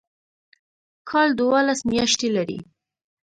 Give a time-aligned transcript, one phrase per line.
[1.09, 2.59] کال دوولس میاشتې لري